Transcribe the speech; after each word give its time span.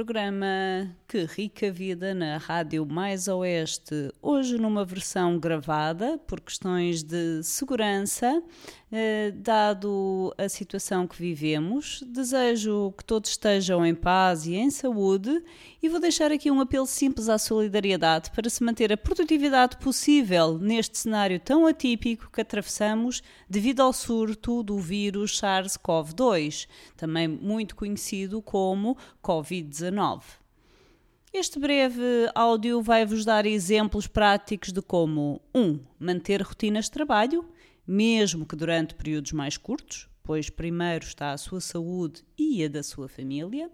programa 0.00 0.46
Que 1.06 1.26
Rica 1.26 1.70
Vida 1.70 2.14
na 2.14 2.38
Rádio 2.38 2.86
Mais 2.86 3.28
Oeste, 3.28 4.10
hoje 4.22 4.56
numa 4.56 4.82
versão 4.82 5.38
gravada 5.38 6.16
por 6.26 6.40
questões 6.40 7.02
de 7.02 7.42
segurança, 7.42 8.42
eh, 8.90 9.30
dado 9.36 10.34
a 10.38 10.48
situação 10.48 11.06
que 11.06 11.20
vivemos. 11.20 12.02
Desejo 12.06 12.94
que 12.96 13.04
todos 13.04 13.28
estejam 13.28 13.84
em 13.84 13.94
paz 13.94 14.46
e 14.46 14.54
em 14.54 14.70
saúde 14.70 15.42
e 15.82 15.88
vou 15.88 16.00
deixar 16.00 16.32
aqui 16.32 16.50
um 16.50 16.60
apelo 16.60 16.86
simples 16.86 17.28
à 17.28 17.36
solidariedade 17.36 18.30
para 18.30 18.48
se 18.48 18.64
manter 18.64 18.90
a 18.92 18.96
produtividade 18.96 19.76
possível 19.76 20.56
neste 20.58 20.96
cenário 20.96 21.38
tão 21.38 21.66
atípico 21.66 22.30
que 22.32 22.40
atravessamos 22.40 23.22
devido 23.48 23.80
ao 23.80 23.92
surto 23.92 24.62
do 24.62 24.78
vírus 24.78 25.38
SARS-CoV-2, 25.40 26.66
também 26.96 27.28
muito 27.28 27.76
conhecido 27.76 28.40
como 28.40 28.96
Covid-19. 29.22 29.89
Este 31.32 31.60
breve 31.60 32.28
áudio 32.34 32.82
vai-vos 32.82 33.24
dar 33.24 33.46
exemplos 33.46 34.08
práticos 34.08 34.72
de 34.72 34.82
como 34.82 35.40
1. 35.54 35.60
Um, 35.60 35.80
manter 35.98 36.42
rotinas 36.42 36.86
de 36.86 36.90
trabalho, 36.90 37.44
mesmo 37.86 38.44
que 38.44 38.56
durante 38.56 38.96
períodos 38.96 39.32
mais 39.32 39.56
curtos, 39.56 40.08
pois 40.24 40.50
primeiro 40.50 41.04
está 41.04 41.30
a 41.30 41.38
sua 41.38 41.60
saúde 41.60 42.24
e 42.36 42.64
a 42.64 42.68
da 42.68 42.82
sua 42.82 43.08
família. 43.08 43.70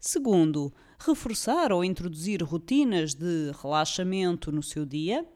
Segundo, 0.00 0.72
reforçar 0.98 1.72
ou 1.72 1.84
introduzir 1.84 2.42
rotinas 2.42 3.12
de 3.12 3.50
relaxamento 3.62 4.50
no 4.50 4.62
seu 4.62 4.86
dia. 4.86 5.26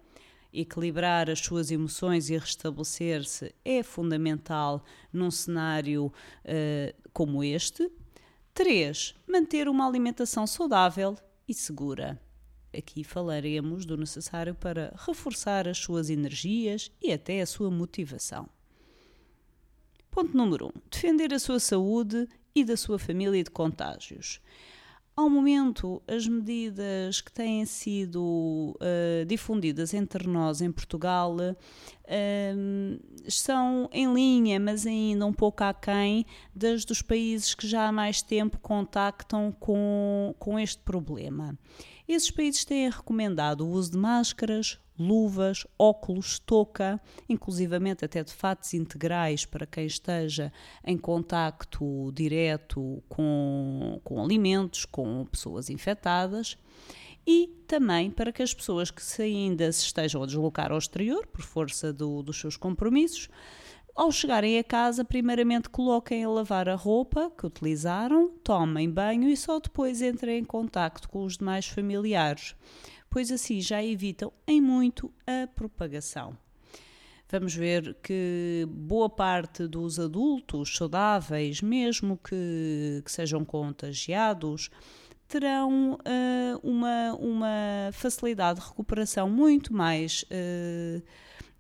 Equilibrar 0.53 1.29
as 1.31 1.41
suas 1.41 1.71
emoções 1.71 2.31
e 2.31 2.37
restabelecer-se 2.37 3.55
é 3.65 3.83
fundamental 3.83 4.83
num 5.13 5.31
cenário 5.31 6.07
uh, 6.07 7.11
como 7.13 7.45
este. 7.45 7.91
3. 8.55 9.15
Manter 9.27 9.69
uma 9.69 9.87
alimentação 9.87 10.47
saudável 10.47 11.17
e 11.47 11.55
segura. 11.55 12.21
Aqui 12.77 13.03
falaremos 13.03 13.85
do 13.85 13.97
necessário 13.97 14.55
para 14.55 14.95
reforçar 15.07 15.67
as 15.67 15.79
suas 15.79 16.11
energias 16.11 16.91
e 17.03 17.13
até 17.13 17.41
a 17.41 17.47
sua 17.47 17.71
motivação. 17.71 18.49
Ponto 20.11 20.37
número 20.37 20.67
1. 20.67 20.69
Um, 20.69 20.73
defender 20.91 21.33
a 21.33 21.39
sua 21.39 21.61
saúde 21.61 22.29
e 22.55 22.65
da 22.65 22.77
sua 22.77 22.99
família 22.99 23.43
de 23.43 23.51
contágios. 23.51 24.41
Ao 25.17 25.29
momento, 25.29 26.01
as 26.09 26.27
medidas 26.27 27.21
que 27.21 27.31
têm 27.31 27.67
sido 27.67 28.75
uh, 28.77 29.25
difundidas 29.27 29.93
entre 29.93 30.27
nós 30.27 30.61
em 30.61 30.73
Portugal 30.73 31.37
uh, 31.37 33.01
são 33.29 33.89
em 33.93 34.13
linha, 34.15 34.59
mas 34.59 34.87
ainda 34.87 35.27
um 35.27 35.33
pouco 35.33 35.63
aquém 35.63 36.25
das 36.55 36.85
dos 36.85 37.03
países 37.03 37.55
que 37.55 37.67
já 37.67 37.89
há 37.89 37.93
mais 37.93 38.23
tempo 38.23 38.59
contactam 38.59 39.53
com, 39.53 40.35
com 40.39 40.59
este 40.59 40.83
problema. 40.83 41.59
Esses 42.09 42.31
países 42.31 42.65
têm 42.65 42.89
recomendado 42.89 43.61
o 43.61 43.71
uso 43.71 43.93
de 43.93 43.99
máscaras, 43.99 44.81
luvas, 45.01 45.67
óculos, 45.79 46.39
touca, 46.39 47.01
inclusivamente 47.29 48.05
até 48.05 48.23
de 48.23 48.33
fatos 48.33 48.75
integrais 48.75 49.45
para 49.45 49.67
quem 49.67 49.87
esteja 49.87 50.53
em 50.85 50.99
contacto 50.99 52.13
direto 52.13 53.03
com, 53.09 54.01
com 54.05 54.23
alimentos, 54.23 54.85
com 54.85 55.25
pessoas 55.27 55.71
infectadas 55.71 56.57
e 57.27 57.49
também 57.67 58.11
para 58.11 58.33
que 58.33 58.43
as 58.43 58.55
pessoas 58.55 58.91
que 58.91 59.03
se 59.03 59.23
ainda 59.23 59.71
se 59.73 59.85
estejam 59.85 60.23
a 60.23 60.27
deslocar 60.27 60.73
ao 60.73 60.79
exterior 60.79 61.27
por 61.27 61.43
força 61.43 61.93
do, 61.93 62.23
dos 62.23 62.39
seus 62.41 62.57
compromissos, 62.57 63.29
ao 63.95 64.11
chegarem 64.11 64.59
a 64.59 64.65
casa, 64.65 65.05
primeiramente 65.05 65.69
coloquem 65.69 66.25
a 66.25 66.29
lavar 66.31 66.69
a 66.69 66.75
roupa 66.75 67.31
que 67.37 67.47
utilizaram, 67.47 68.31
tomem 68.43 68.89
banho 68.89 69.29
e 69.29 69.37
só 69.37 69.59
depois 69.61 70.01
entrem 70.01 70.39
em 70.39 70.45
contacto 70.45 71.09
com 71.09 71.25
os 71.25 71.37
demais 71.37 71.67
familiares 71.67 72.55
pois 73.11 73.31
assim 73.33 73.61
já 73.61 73.85
evitam 73.85 74.33
em 74.47 74.61
muito 74.61 75.13
a 75.27 75.47
propagação. 75.49 76.39
Vamos 77.29 77.55
ver 77.55 77.97
que 78.03 78.67
boa 78.69 79.09
parte 79.09 79.67
dos 79.67 80.01
adultos 80.01 80.77
saudáveis, 80.77 81.61
mesmo 81.61 82.17
que, 82.17 83.03
que 83.05 83.13
sejam 83.13 83.45
contagiados, 83.45 84.71
terão 85.29 85.95
uh, 85.95 86.69
uma, 86.69 87.15
uma 87.15 87.91
facilidade 87.93 88.61
de 88.61 88.67
recuperação 88.67 89.31
muito 89.31 89.73
mais 89.73 90.25
uh, 90.25 91.03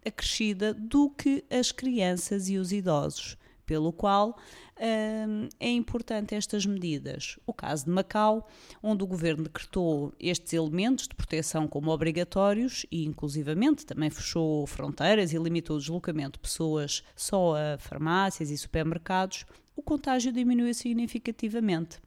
acrescida 0.04 0.74
do 0.74 1.08
que 1.10 1.44
as 1.48 1.70
crianças 1.70 2.48
e 2.48 2.56
os 2.56 2.72
idosos 2.72 3.36
pelo 3.70 3.92
qual 3.92 4.36
hum, 4.80 5.48
é 5.60 5.70
importante 5.70 6.34
estas 6.34 6.66
medidas. 6.66 7.38
O 7.46 7.54
caso 7.54 7.84
de 7.84 7.90
Macau, 7.92 8.48
onde 8.82 9.04
o 9.04 9.06
governo 9.06 9.44
decretou 9.44 10.12
estes 10.18 10.52
elementos 10.52 11.06
de 11.06 11.14
proteção 11.14 11.68
como 11.68 11.92
obrigatórios 11.92 12.84
e, 12.90 13.04
inclusivamente, 13.04 13.86
também 13.86 14.10
fechou 14.10 14.66
fronteiras 14.66 15.32
e 15.32 15.38
limitou 15.38 15.76
o 15.76 15.78
deslocamento 15.78 16.32
de 16.32 16.40
pessoas 16.40 17.04
só 17.14 17.54
a 17.54 17.78
farmácias 17.78 18.50
e 18.50 18.58
supermercados, 18.58 19.46
o 19.76 19.82
contágio 19.82 20.32
diminuiu 20.32 20.74
significativamente. 20.74 22.00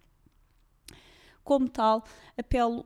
Como 1.45 1.69
tal, 1.69 2.03
apelo 2.37 2.85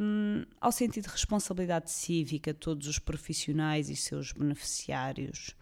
um, 0.00 0.42
ao 0.58 0.72
sentido 0.72 1.04
de 1.04 1.10
responsabilidade 1.10 1.90
cívica 1.90 2.54
de 2.54 2.60
todos 2.60 2.86
os 2.86 2.98
profissionais 2.98 3.90
e 3.90 3.96
seus 3.96 4.32
beneficiários. 4.32 5.54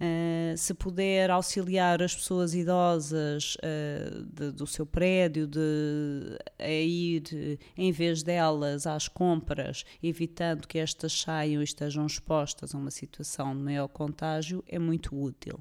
Uh, 0.00 0.56
se 0.56 0.72
puder 0.74 1.28
auxiliar 1.28 2.00
as 2.00 2.14
pessoas 2.14 2.54
idosas 2.54 3.56
uh, 3.56 4.22
de, 4.22 4.52
do 4.52 4.64
seu 4.64 4.86
prédio 4.86 5.44
de, 5.44 6.38
a 6.56 6.70
ir, 6.70 7.58
em 7.76 7.90
vez 7.90 8.22
delas, 8.22 8.86
às 8.86 9.08
compras, 9.08 9.84
evitando 10.00 10.68
que 10.68 10.78
estas 10.78 11.20
saiam 11.20 11.60
e 11.60 11.64
estejam 11.64 12.06
expostas 12.06 12.76
a 12.76 12.78
uma 12.78 12.92
situação 12.92 13.56
de 13.56 13.60
maior 13.60 13.88
contágio, 13.88 14.62
é 14.68 14.78
muito 14.78 15.20
útil. 15.20 15.58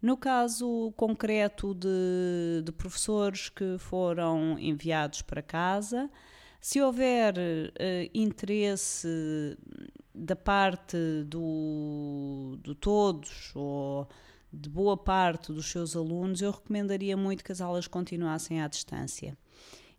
No 0.00 0.16
caso 0.16 0.92
concreto 0.96 1.74
de, 1.74 2.62
de 2.64 2.70
professores 2.70 3.48
que 3.48 3.78
foram 3.78 4.56
enviados 4.56 5.22
para 5.22 5.42
casa, 5.42 6.08
se 6.60 6.80
houver 6.80 7.34
uh, 7.36 8.10
interesse 8.12 9.56
da 10.18 10.36
parte 10.36 10.96
do, 11.26 12.58
de 12.62 12.74
todos 12.74 13.52
ou 13.54 14.08
de 14.52 14.68
boa 14.68 14.96
parte 14.96 15.52
dos 15.52 15.70
seus 15.70 15.94
alunos, 15.94 16.40
eu 16.40 16.50
recomendaria 16.50 17.16
muito 17.16 17.44
que 17.44 17.52
as 17.52 17.60
aulas 17.60 17.86
continuassem 17.86 18.60
à 18.60 18.68
distância. 18.68 19.36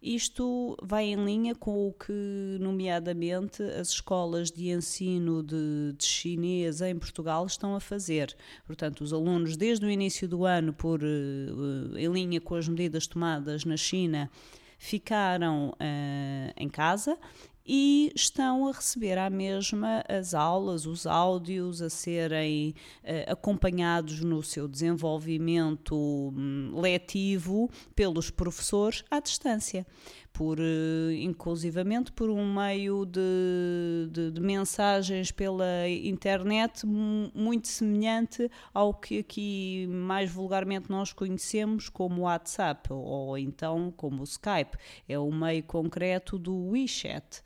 Isto 0.01 0.77
vai 0.81 1.07
em 1.07 1.25
linha 1.25 1.53
com 1.53 1.89
o 1.89 1.91
que, 1.91 2.57
nomeadamente, 2.61 3.61
as 3.61 3.89
escolas 3.89 4.49
de 4.49 4.69
ensino 4.69 5.43
de, 5.43 5.93
de, 5.97 6.05
chinês 6.05 6.79
em 6.79 6.97
Portugal 6.97 7.45
estão 7.45 7.75
a 7.75 7.81
fazer. 7.81 8.33
Portanto, 8.65 9.01
os 9.01 9.11
alunos, 9.11 9.57
desde 9.57 9.85
o 9.85 9.89
início 9.89 10.25
do 10.25 10.45
ano, 10.45 10.71
por, 10.71 11.01
uh, 11.03 11.97
em 11.97 12.07
linha 12.07 12.39
com 12.39 12.55
as 12.55 12.65
medidas 12.69 13.07
tomadas 13.07 13.65
na 13.65 13.75
China, 13.75 14.31
ficaram 14.77 15.71
uh, 15.71 16.53
em 16.55 16.69
casa 16.69 17.17
e 17.65 18.11
estão 18.15 18.67
a 18.67 18.71
receber 18.71 19.17
à 19.17 19.29
mesma 19.29 20.03
as 20.07 20.33
aulas, 20.33 20.85
os 20.85 21.05
áudios 21.05 21.81
a 21.81 21.89
serem 21.89 22.73
uh, 23.03 23.31
acompanhados 23.31 24.21
no 24.21 24.41
seu 24.41 24.67
desenvolvimento 24.67 25.95
um, 25.95 26.79
letivo 26.79 27.69
pelos 27.95 28.31
professores 28.31 29.03
à 29.11 29.19
distância, 29.19 29.85
por 30.33 30.59
uh, 30.59 31.11
inclusivamente 31.11 32.11
por 32.11 32.29
um 32.29 32.53
meio 32.53 33.05
de, 33.05 34.09
de, 34.11 34.31
de 34.31 34.41
mensagens 34.41 35.31
pela 35.31 35.87
internet 35.87 36.85
muito 36.85 37.67
semelhante 37.67 38.49
ao 38.73 38.93
que 38.93 39.19
aqui 39.19 39.87
mais 39.87 40.31
vulgarmente 40.31 40.89
nós 40.89 41.13
conhecemos 41.13 41.87
como 41.87 42.23
WhatsApp 42.23 42.91
ou, 42.91 43.37
então 43.37 43.93
como 43.95 44.23
Skype. 44.23 44.77
É 45.07 45.19
o 45.19 45.31
meio 45.31 45.63
concreto 45.63 46.37
do 46.37 46.69
WeChat 46.69 47.43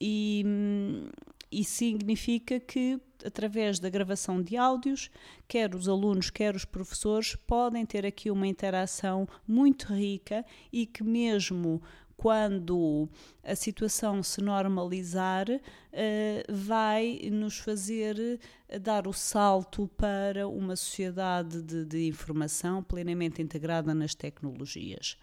e, 0.00 0.44
e 1.50 1.64
significa 1.64 2.60
que 2.60 3.00
através 3.24 3.78
da 3.78 3.90
gravação 3.90 4.40
de 4.40 4.56
áudios, 4.56 5.10
quer 5.46 5.74
os 5.74 5.88
alunos, 5.88 6.30
quer 6.30 6.54
os 6.54 6.64
professores 6.64 7.34
podem 7.34 7.84
ter 7.84 8.06
aqui 8.06 8.30
uma 8.30 8.46
interação 8.46 9.26
muito 9.46 9.92
rica 9.92 10.44
e 10.72 10.86
que 10.86 11.02
mesmo 11.02 11.82
quando 12.18 13.08
a 13.44 13.54
situação 13.54 14.24
se 14.24 14.42
normalizar, 14.42 15.46
eh, 15.92 16.44
vai 16.48 17.20
nos 17.30 17.58
fazer 17.58 18.40
dar 18.82 19.06
o 19.06 19.12
salto 19.12 19.88
para 19.96 20.48
uma 20.48 20.74
sociedade 20.74 21.62
de, 21.62 21.84
de 21.84 22.08
informação 22.08 22.82
plenamente 22.82 23.40
integrada 23.40 23.94
nas 23.94 24.16
tecnologias. 24.16 25.16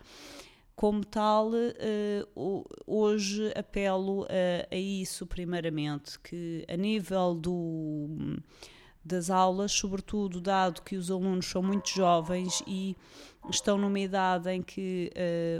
Como 0.74 1.06
tal, 1.06 1.52
uh, 1.52 2.66
hoje 3.16 3.52
apelo 3.56 4.26
a, 4.26 4.74
a, 4.74 4.78
isso 4.78 5.26
primeiramente, 5.26 6.20
que 6.20 6.66
a 6.68 6.76
nível 6.76 7.34
do, 7.34 8.08
das 9.04 9.30
aulas, 9.30 9.72
sobretudo 9.72 10.42
dado 10.42 10.82
que 10.82 10.98
os 10.98 11.10
alunos 11.10 11.46
são 11.46 11.64
muito 11.64 11.90
jovens 11.90 12.62
e 12.68 12.96
estão 13.50 13.78
numa 13.78 14.00
idade 14.00 14.52
em 14.52 14.62
que 14.62 15.12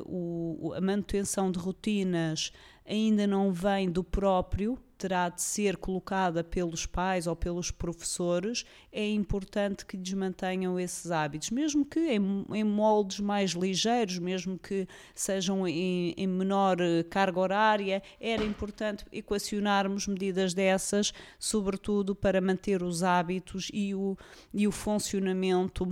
uh, 0.06 0.68
o, 0.68 0.74
a 0.74 0.82
manutenção 0.82 1.50
de 1.50 1.58
rotinas 1.58 2.52
ainda 2.86 3.26
não 3.26 3.52
vem 3.54 3.90
do 3.90 4.04
próprio, 4.04 4.78
terá 4.98 5.30
de 5.30 5.42
ser 5.42 5.78
colocada 5.78 6.44
pelos 6.44 6.86
pais 6.86 7.28
ou 7.28 7.36
pelos 7.36 7.72
professores, 7.72 8.66
é 8.92 9.08
importante 9.10 9.86
que 9.86 9.98
lhes 9.98 10.14
mantenham 10.14 10.80
esses 10.80 11.12
hábitos, 11.12 11.52
mesmo 11.52 11.86
que 11.86 12.00
em, 12.00 12.46
em 12.54 12.64
moldes 12.64 13.20
mais 13.20 13.52
ligeiros, 13.52 14.20
mesmo 14.20 14.58
que 14.58 14.88
sejam 15.14 15.68
em, 15.68 16.14
em, 16.18 16.28
menor 16.28 16.80
eh, 16.80 17.04
carga 17.04 17.40
horária, 17.40 18.04
era 18.20 18.44
importante 18.44 19.06
equacionarmos 19.12 20.08
medidas 20.08 20.54
dessas, 20.54 21.14
sobretudo 21.38 22.16
para 22.16 22.40
manter 22.40 22.82
os 22.84 23.04
hábitos 23.04 23.70
e 23.74 23.94
o, 23.94 24.18
e 24.54 24.68
o 24.68 24.72
funcionamento 24.72 25.86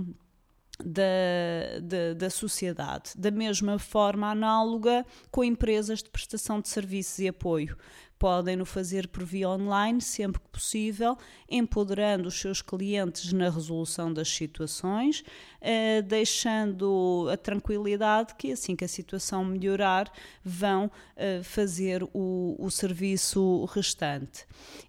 da, 0.82 1.80
da, 1.82 2.14
da, 2.14 2.30
sociedade. 2.30 3.12
Da 3.16 3.30
mesma 3.30 3.78
forma 3.78 4.30
análoga 4.30 5.04
com 5.30 5.44
empresas 5.44 6.02
de 6.02 6.10
prestação 6.10 6.60
de 6.60 6.68
serviços 6.68 7.18
e 7.18 7.28
apoio. 7.28 7.76
Podem 8.18 8.56
no 8.56 8.64
fazer 8.64 9.08
por 9.08 9.24
via 9.24 9.50
online 9.50 10.00
sempre 10.00 10.40
que 10.40 10.48
possível, 10.48 11.18
empoderando 11.50 12.28
os 12.28 12.40
seus 12.40 12.62
clientes 12.62 13.32
na 13.32 13.50
resolução 13.50 14.12
das 14.12 14.28
situações, 14.28 15.24
eh, 15.60 16.00
deixando 16.00 17.28
a 17.30 17.36
tranquilidade 17.36 18.34
que 18.36 18.52
assim 18.52 18.76
que 18.76 18.84
a 18.84 18.88
situação 18.88 19.44
melhorar 19.44 20.10
vão 20.42 20.90
eh, 21.16 21.42
fazer 21.42 22.02
o, 22.14 22.56
o 22.58 22.70
serviço 22.70 23.64
restante. 23.66 24.46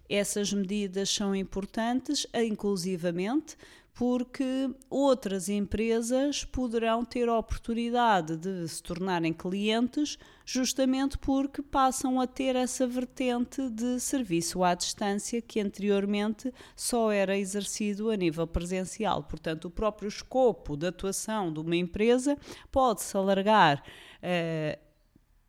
Essas 0.08 0.52
medidas 0.52 1.10
são 1.10 1.34
importantes, 1.34 2.26
inclusivamente 2.32 3.56
porque 3.96 4.68
outras 4.90 5.48
empresas 5.48 6.44
poderão 6.44 7.02
ter 7.02 7.30
a 7.30 7.38
oportunidade 7.38 8.36
de 8.36 8.68
se 8.68 8.82
tornarem 8.82 9.32
clientes 9.32 10.18
justamente 10.44 11.16
porque 11.16 11.62
passam 11.62 12.20
a 12.20 12.26
ter 12.26 12.54
essa 12.56 12.86
vertente 12.86 13.70
de 13.70 13.98
serviço 13.98 14.62
à 14.62 14.74
distância 14.74 15.40
que 15.40 15.60
anteriormente 15.60 16.52
só 16.76 17.10
era 17.10 17.38
exercido 17.38 18.10
a 18.10 18.16
nível 18.16 18.46
presencial. 18.46 19.22
Portanto, 19.22 19.64
o 19.64 19.70
próprio 19.70 20.08
escopo 20.08 20.76
de 20.76 20.88
atuação 20.88 21.50
de 21.50 21.60
uma 21.60 21.74
empresa 21.74 22.36
pode-se 22.70 23.16
alargar 23.16 23.82
uh, 24.22 24.78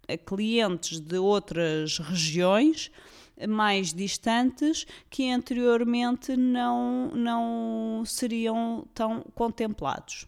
a 0.08 0.18
clientes 0.18 1.02
de 1.02 1.18
outras 1.18 1.98
regiões 1.98 2.90
mais 3.48 3.94
distantes 3.94 4.86
que 5.10 5.30
anteriormente 5.30 6.36
não, 6.38 7.12
não 7.14 8.04
seriam 8.06 8.88
tão 8.94 9.22
contemplados. 9.36 10.28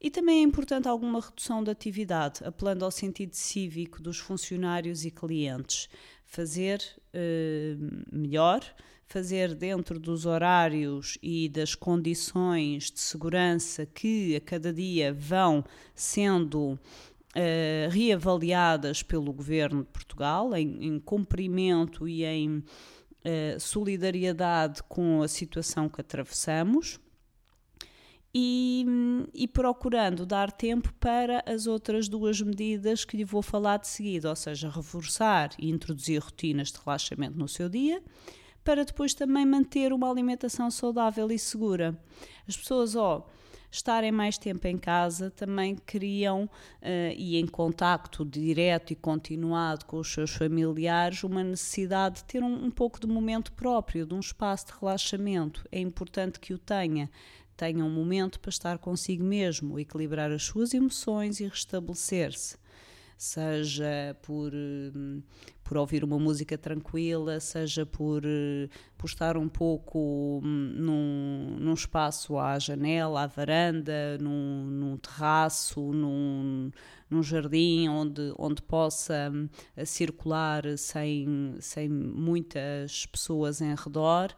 E 0.00 0.10
também 0.10 0.40
é 0.40 0.42
importante 0.42 0.88
alguma 0.88 1.20
redução 1.20 1.64
da 1.64 1.72
atividade, 1.72 2.44
apelando 2.44 2.84
ao 2.84 2.90
sentido 2.90 3.34
cívico 3.34 4.02
dos 4.02 4.18
funcionários 4.18 5.04
e 5.04 5.10
clientes. 5.10 5.88
Fazer 6.26 6.82
eh, 7.14 7.76
melhor, 8.12 8.62
fazer 9.06 9.54
dentro 9.54 9.98
dos 9.98 10.26
horários 10.26 11.16
e 11.22 11.48
das 11.48 11.74
condições 11.74 12.90
de 12.90 13.00
segurança 13.00 13.86
que 13.86 14.36
a 14.36 14.40
cada 14.40 14.72
dia 14.72 15.14
vão 15.14 15.64
sendo 15.94 16.78
uh, 17.36 17.90
reavaliadas 17.90 19.02
pelo 19.02 19.32
governo 19.32 19.82
de 19.82 19.90
Portugal, 19.90 20.54
em, 20.56 20.86
em 20.86 20.98
cumprimento 20.98 22.08
e 22.08 22.24
em 22.24 22.58
uh, 22.58 23.60
solidariedade 23.60 24.82
com 24.84 25.22
a 25.22 25.28
situação 25.28 25.88
que 25.88 26.00
atravessamos. 26.00 26.98
E, 28.38 28.84
e, 29.32 29.48
procurando 29.48 30.26
dar 30.26 30.52
tempo 30.52 30.92
para 31.00 31.42
as 31.46 31.66
outras 31.66 32.06
duas 32.06 32.38
medidas 32.42 33.02
que 33.02 33.16
lhe 33.16 33.24
vou 33.24 33.40
falar 33.40 33.78
de 33.78 33.88
seguida, 33.88 34.28
ou 34.28 34.36
seja, 34.36 34.68
reforçar 34.68 35.52
e 35.58 35.70
introduzir 35.70 36.20
rotinas 36.20 36.70
de 36.70 36.78
relaxamento 36.84 37.38
no 37.38 37.48
seu 37.48 37.66
dia, 37.66 38.02
para 38.62 38.84
depois 38.84 39.14
também 39.14 39.46
manter 39.46 39.90
uma 39.90 40.10
alimentação 40.10 40.70
saudável 40.70 41.30
e 41.30 41.38
segura. 41.38 41.98
As 42.46 42.54
pessoas, 42.54 42.94
ó, 42.94 43.24
oh, 43.26 43.30
estarem 43.76 44.10
mais 44.10 44.38
tempo 44.38 44.66
em 44.66 44.76
casa 44.76 45.30
também 45.30 45.76
criam 45.76 46.44
uh, 46.44 46.48
e 47.16 47.36
em 47.36 47.46
contacto 47.46 48.24
direto 48.24 48.92
e 48.92 48.96
continuado 48.96 49.84
com 49.84 49.98
os 49.98 50.12
seus 50.12 50.30
familiares 50.30 51.22
uma 51.22 51.44
necessidade 51.44 52.16
de 52.16 52.24
ter 52.24 52.42
um, 52.42 52.64
um 52.64 52.70
pouco 52.70 52.98
de 52.98 53.06
momento 53.06 53.52
próprio, 53.52 54.06
de 54.06 54.14
um 54.14 54.20
espaço 54.20 54.66
de 54.66 54.72
relaxamento. 54.80 55.64
É 55.70 55.80
importante 55.80 56.40
que 56.40 56.54
o 56.54 56.58
tenha 56.58 57.10
tenha 57.56 57.82
um 57.82 57.90
momento 57.90 58.38
para 58.38 58.50
estar 58.50 58.76
consigo 58.76 59.24
mesmo, 59.24 59.78
equilibrar 59.78 60.30
as 60.30 60.42
suas 60.42 60.74
emoções 60.74 61.40
e 61.40 61.44
restabelecer-se 61.44 62.58
seja 63.16 64.16
por, 64.22 64.52
hum, 64.54 65.22
por 65.66 65.76
ouvir 65.76 66.04
uma 66.04 66.18
música 66.18 66.56
tranquila, 66.56 67.40
seja 67.40 67.84
por, 67.84 68.22
eh, 68.24 68.68
por 68.96 69.06
estar 69.06 69.36
um 69.36 69.48
pouco 69.48 70.40
hum, 70.44 70.72
num, 70.76 71.56
num 71.58 71.74
espaço 71.74 72.38
à 72.38 72.56
janela, 72.56 73.22
à 73.22 73.26
varanda, 73.26 74.16
num, 74.20 74.64
num 74.64 74.96
terraço, 74.96 75.92
num, 75.92 76.70
num 77.10 77.22
jardim 77.22 77.88
onde, 77.88 78.32
onde 78.38 78.62
possa 78.62 79.28
hum, 79.34 79.48
circular 79.84 80.62
sem, 80.78 81.56
sem 81.60 81.88
muitas 81.88 83.04
pessoas 83.06 83.60
em 83.60 83.74
redor, 83.74 84.32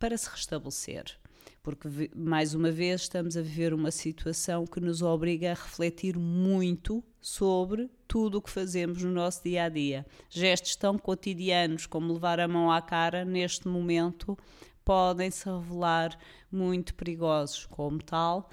para 0.00 0.18
se 0.18 0.28
restabelecer 0.28 1.21
porque 1.62 2.10
mais 2.14 2.54
uma 2.54 2.70
vez 2.70 3.02
estamos 3.02 3.36
a 3.36 3.42
viver 3.42 3.72
uma 3.72 3.90
situação 3.90 4.66
que 4.66 4.80
nos 4.80 5.00
obriga 5.00 5.52
a 5.52 5.54
refletir 5.54 6.18
muito 6.18 7.04
sobre 7.20 7.88
tudo 8.08 8.38
o 8.38 8.42
que 8.42 8.50
fazemos 8.50 9.02
no 9.02 9.12
nosso 9.12 9.44
dia 9.44 9.64
a 9.64 9.68
dia. 9.68 10.04
Gestos 10.28 10.74
tão 10.74 10.98
cotidianos 10.98 11.86
como 11.86 12.12
levar 12.12 12.40
a 12.40 12.48
mão 12.48 12.70
à 12.70 12.82
cara, 12.82 13.24
neste 13.24 13.68
momento, 13.68 14.36
podem 14.84 15.30
se 15.30 15.48
revelar 15.48 16.18
muito 16.50 16.94
perigosos. 16.94 17.64
Como 17.66 18.02
tal, 18.02 18.50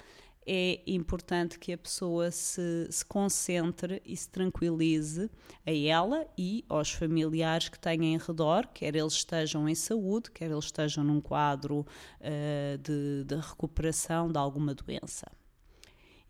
é 0.51 0.81
importante 0.87 1.59
que 1.59 1.71
a 1.71 1.77
pessoa 1.77 2.31
se, 2.31 2.87
se 2.89 3.05
concentre 3.05 4.01
e 4.03 4.17
se 4.17 4.27
tranquilize 4.27 5.29
a 5.63 5.71
ela 5.71 6.25
e 6.35 6.65
aos 6.67 6.91
familiares 6.91 7.69
que 7.69 7.77
têm 7.77 8.15
em 8.15 8.17
redor, 8.17 8.65
quer 8.73 8.95
eles 8.95 9.13
estejam 9.13 9.69
em 9.69 9.75
saúde, 9.75 10.31
quer 10.31 10.49
eles 10.49 10.65
estejam 10.65 11.03
num 11.03 11.21
quadro 11.21 11.81
uh, 11.81 12.77
de, 12.79 13.25
de 13.25 13.35
recuperação 13.35 14.31
de 14.31 14.39
alguma 14.39 14.73
doença. 14.73 15.27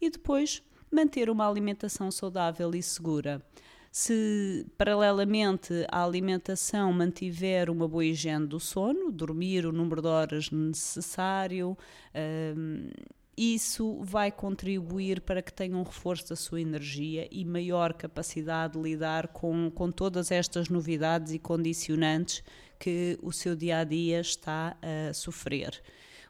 E 0.01 0.10
depois 0.10 0.62
manter 0.92 1.30
uma 1.30 1.48
alimentação 1.48 2.12
saudável 2.12 2.76
e 2.76 2.83
segura. 2.83 3.42
Se, 3.90 4.68
paralelamente 4.78 5.73
à 5.90 6.04
alimentação, 6.04 6.92
mantiver 6.92 7.69
uma 7.69 7.88
boa 7.88 8.04
higiene 8.04 8.45
do 8.45 8.59
sono, 8.59 9.14
dormir 9.14 9.66
o 9.66 9.71
número 9.71 10.02
de 10.02 10.07
horas 10.09 10.52
necessário, 10.52 11.71
uh, 11.71 13.19
isso 13.40 14.02
vai 14.04 14.34
contribuir 14.34 15.22
para 15.22 15.42
que 15.42 15.54
tenha 15.54 15.78
um 15.78 15.84
reforço 15.84 16.28
da 16.28 16.36
sua 16.36 16.60
energia 16.60 17.26
e 17.31 17.46
maior 17.46 17.94
capacidade 17.94 18.74
de 18.74 18.81
lidar 18.81 19.30
com, 19.30 19.72
com 19.72 19.90
todas 19.90 20.30
estas 20.30 20.68
novidades 20.68 21.31
e 21.31 21.40
condicionantes 21.40 22.44
que 22.78 23.18
o 23.22 23.31
seu 23.31 23.56
dia 23.56 23.80
a 23.80 23.84
dia 23.86 24.19
está 24.19 24.76
a 24.81 25.14
sofrer. 25.14 25.81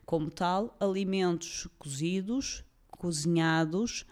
Como 0.06 0.30
tal, 0.30 0.78
alimentos 0.80 1.68
cozidos, 1.80 2.64
cozinhados, 2.92 4.06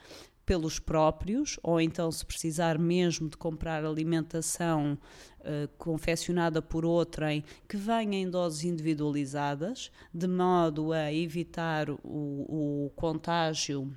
pelos 0.47 0.79
próprios, 0.79 1.59
ou 1.61 1.79
então, 1.81 2.09
se 2.09 2.25
precisar 2.25 2.79
mesmo 2.79 3.27
de 3.27 3.35
comprar 3.35 3.83
alimentação 3.83 4.97
uh, 5.41 5.67
confeccionada 5.77 6.61
por 6.61 6.85
outrem, 6.85 7.43
que 7.67 7.75
venha 7.75 8.17
em 8.17 8.29
doses 8.29 8.63
individualizadas, 8.63 9.91
de 10.13 10.25
modo 10.25 10.93
a 10.93 11.11
evitar 11.11 11.89
o, 11.89 11.97
o 12.01 12.91
contágio 12.95 13.93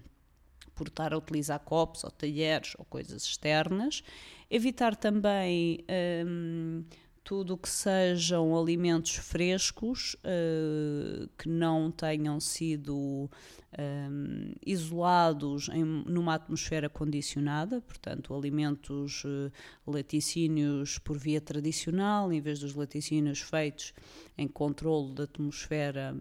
por 0.75 0.89
estar 0.89 1.15
a 1.15 1.19
utilizar 1.19 1.61
copos 1.61 2.03
ou 2.03 2.11
talheres 2.11 2.75
ou 2.77 2.85
coisas 2.85 3.23
externas. 3.23 4.03
Evitar 4.51 4.97
também. 4.97 5.85
Um, 6.27 6.85
tudo 7.23 7.57
que 7.57 7.69
sejam 7.69 8.59
alimentos 8.59 9.15
frescos 9.17 10.15
uh, 10.17 11.29
que 11.39 11.49
não 11.49 11.91
tenham 11.91 12.41
sido 12.41 12.97
um, 12.97 13.29
eh, 13.73 14.55
isolados 14.67 15.69
em, 15.69 15.85
numa 15.85 16.35
atmosfera 16.35 16.89
condicionada, 16.89 17.81
portanto, 17.81 18.35
alimentos 18.35 19.23
uh, 19.25 19.53
laticínios 19.87 20.99
por 20.99 21.17
via 21.17 21.41
tradicional, 21.41 22.33
em 22.33 22.41
vez 22.41 22.59
dos 22.61 22.75
laticínios 22.75 23.41
feitos 23.41 23.93
em 24.37 24.49
controle 24.49 25.15
da 25.15 25.25
atmosfera 25.25 26.17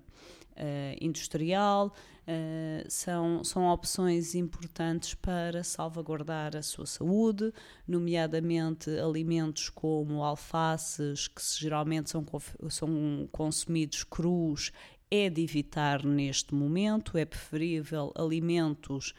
industrial. 1.00 1.94
Uh, 2.28 2.86
são, 2.88 3.44
são 3.44 3.68
opções 3.70 4.36
importantes 4.36 5.16
para 5.16 5.64
salvaguardar 5.64 6.56
a 6.56 6.62
sua 6.62 6.86
saúde, 6.86 7.52
nomeadamente 7.88 8.92
alimentos 9.00 9.68
como 9.70 10.24
alfaces, 10.24 11.28
que 11.28 11.42
geralmente 11.58 12.12
são, 12.12 12.24
são 12.70 13.28
consumidos 13.32 14.04
crus 14.04 14.72
é 15.12 15.30
de 15.30 15.42
evitar 15.42 16.06
neste 16.06 16.54
momento, 16.54 17.18
é 17.18 17.26
preferível 17.26 18.14
alimentos 18.16 19.14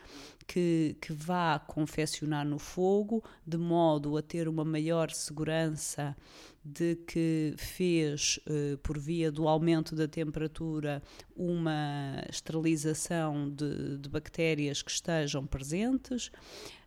que, 0.50 0.96
que 1.00 1.12
vá 1.12 1.60
confeccionar 1.60 2.44
no 2.44 2.58
fogo, 2.58 3.22
de 3.46 3.56
modo 3.56 4.16
a 4.16 4.22
ter 4.22 4.48
uma 4.48 4.64
maior 4.64 5.12
segurança 5.12 6.16
de 6.64 6.96
que 7.06 7.54
fez, 7.56 8.40
eh, 8.48 8.76
por 8.82 8.98
via 8.98 9.30
do 9.30 9.46
aumento 9.46 9.94
da 9.94 10.08
temperatura, 10.08 11.00
uma 11.36 12.20
esterilização 12.28 13.48
de, 13.48 13.98
de 13.98 14.08
bactérias 14.08 14.82
que 14.82 14.90
estejam 14.90 15.46
presentes. 15.46 16.32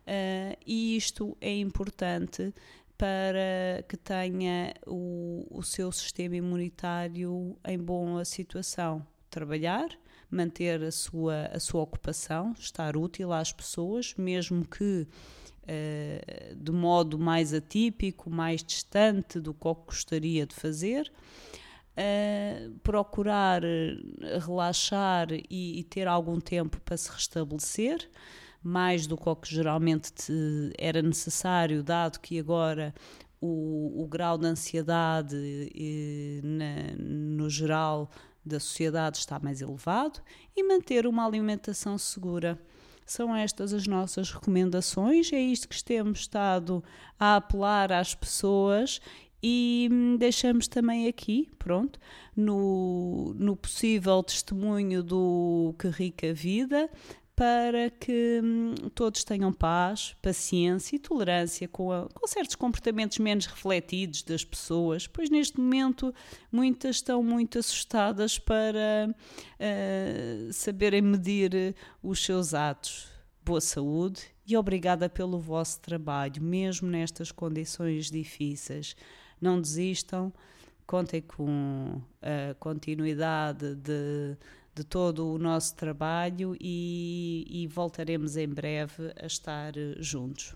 Uh, 0.05 0.59
e 0.67 0.97
isto 0.97 1.37
é 1.39 1.57
importante 1.57 2.53
para 2.97 3.81
que 3.87 3.95
tenha 3.95 4.73
o, 4.85 5.47
o 5.49 5.63
seu 5.63 5.89
sistema 5.93 6.35
imunitário 6.35 7.57
em 7.65 7.77
boa 7.77 8.25
situação. 8.25 9.07
Trabalhar, 9.33 9.89
manter 10.29 10.83
a 10.83 10.91
sua, 10.91 11.49
a 11.51 11.59
sua 11.59 11.81
ocupação, 11.81 12.53
estar 12.53 12.95
útil 12.95 13.33
às 13.33 13.51
pessoas, 13.51 14.13
mesmo 14.15 14.63
que 14.63 15.07
uh, 15.63 16.55
de 16.55 16.71
modo 16.71 17.17
mais 17.17 17.51
atípico, 17.51 18.29
mais 18.29 18.63
distante 18.63 19.39
do 19.39 19.51
que 19.51 19.73
gostaria 19.87 20.45
de 20.45 20.53
fazer. 20.53 21.11
Uh, 21.97 22.77
procurar 22.83 23.63
relaxar 24.45 25.31
e, 25.31 25.79
e, 25.79 25.83
ter 25.83 26.07
algum 26.07 26.39
tempo 26.39 26.79
para 26.81 26.95
se 26.95 27.09
restabelecer 27.11 28.07
mais 28.61 29.07
do 29.07 29.17
que 29.17 29.27
o 29.27 29.35
que 29.35 29.51
geralmente 29.51 30.31
era 30.77 31.01
necessário, 31.01 31.81
dado 31.81 32.19
que 32.19 32.39
agora 32.39 32.93
o, 33.41 34.03
o 34.03 34.07
grau 34.07 34.37
de 34.37 34.45
ansiedade 34.45 35.35
e, 35.35 36.39
na, 36.43 36.95
no 36.97 37.49
geral 37.49 38.11
da 38.45 38.59
sociedade 38.59 39.17
está 39.17 39.39
mais 39.39 39.61
elevado 39.61 40.19
e 40.55 40.63
manter 40.63 41.07
uma 41.07 41.25
alimentação 41.25 41.97
segura. 41.97 42.59
São 43.05 43.35
estas 43.35 43.73
as 43.73 43.85
nossas 43.85 44.31
recomendações, 44.31 45.31
é 45.33 45.39
isto 45.39 45.67
que 45.67 45.83
temos 45.83 46.19
estado 46.19 46.83
a 47.19 47.35
apelar 47.35 47.91
às 47.91 48.15
pessoas 48.15 49.01
e 49.41 49.89
hum, 49.91 50.15
deixamos 50.15 50.69
também 50.69 51.07
aqui, 51.07 51.49
pronto, 51.59 51.99
no, 52.33 53.33
no 53.37 53.57
possível 53.57 54.23
testemunho 54.23 55.03
do 55.03 55.75
Que 55.77 55.89
Rica 55.89 56.33
Vida, 56.33 56.89
para 57.35 57.89
que 57.89 58.39
hum, 58.43 58.75
todos 58.93 59.23
tenham 59.23 59.51
paz, 59.51 60.15
paciência 60.21 60.95
e 60.95 60.99
tolerância 60.99 61.67
com, 61.67 61.91
a, 61.91 62.07
com, 62.13 62.27
certos 62.27 62.55
comportamentos 62.55 63.17
menos 63.17 63.47
refletidos 63.47 64.21
das 64.21 64.43
pessoas, 64.45 65.07
pois 65.07 65.29
neste 65.29 65.59
momento 65.59 66.13
muitas 66.51 66.97
estão 66.97 67.23
muito 67.23 67.57
assustadas 67.57 68.37
para 68.37 69.09
uh, 69.09 70.53
saberem 70.53 71.01
medir 71.01 71.75
os 72.03 72.23
seus 72.23 72.53
atos. 72.53 73.07
Boa 73.43 73.59
saúde 73.59 74.21
e 74.45 74.55
obrigada 74.55 75.09
pelo 75.09 75.39
vosso 75.39 75.81
trabalho, 75.81 76.41
mesmo 76.41 76.87
nestas 76.87 77.31
condições 77.31 78.11
difíceis. 78.11 78.95
Não 79.41 79.59
desistam, 79.59 80.31
contem 80.85 81.21
com 81.21 81.99
a 82.21 82.53
continuidade 82.55 83.75
de 83.75 84.37
de 84.75 84.83
todo 84.83 85.27
o 85.31 85.37
nosso 85.37 85.75
trabalho 85.75 86.55
e, 86.59 87.45
e 87.47 87.67
voltaremos 87.67 88.35
em 88.37 88.47
breve 88.47 89.13
a 89.21 89.25
estar 89.25 89.73
juntos. 89.99 90.55